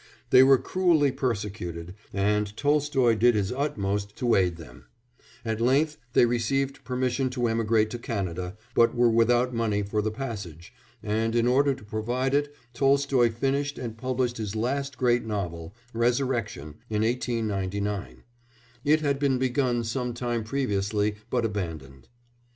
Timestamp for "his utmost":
3.35-4.15